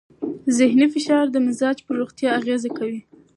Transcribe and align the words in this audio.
ذهنې 0.57 0.87
فشار 0.93 1.25
د 1.31 1.35
مزاج 1.47 1.77
پر 1.85 1.93
روغتیا 2.01 2.29
اغېز 2.39 2.63
کوي. 2.77 3.01